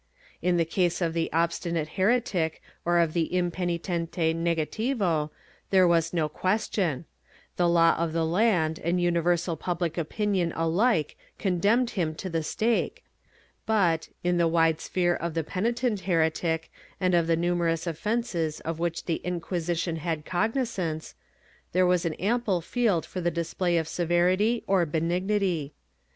In 0.41 0.57
the 0.57 0.65
case 0.65 0.99
of 0.99 1.13
the 1.13 1.31
obstinate 1.31 1.89
heretic 1.89 2.63
or 2.85 2.97
of 2.97 3.13
the 3.13 3.29
impenitente 3.31 4.33
negativo 4.33 5.29
there 5.69 5.87
was 5.87 6.11
no 6.11 6.27
question; 6.27 7.05
the 7.55 7.69
law 7.69 7.93
of 7.99 8.11
the 8.11 8.25
land 8.25 8.79
and 8.79 8.99
universal 8.99 9.55
pubHc 9.55 9.99
opinion 9.99 10.53
alike 10.55 11.19
condenmed 11.37 11.91
him 11.91 12.15
to 12.15 12.31
the 12.31 12.41
stake 12.41 13.03
but, 13.67 14.09
in 14.23 14.37
the 14.39 14.47
wide 14.47 14.81
sphere 14.81 15.13
of 15.13 15.35
the 15.35 15.43
penitent 15.43 15.99
heretic 15.99 16.71
and 16.99 17.13
of 17.13 17.27
the 17.27 17.37
numerous 17.37 17.85
offences 17.85 18.59
of 18.61 18.79
which 18.79 19.05
the 19.05 19.17
Inquisition 19.17 19.97
had 19.97 20.25
cognizance, 20.25 21.13
there 21.73 21.85
was 21.85 22.05
an 22.05 22.15
ample 22.15 22.59
field 22.59 23.05
for 23.05 23.21
the 23.21 23.29
display 23.29 23.77
of 23.77 23.87
severity 23.87 24.63
or 24.65 24.83
benignity. 24.87 25.73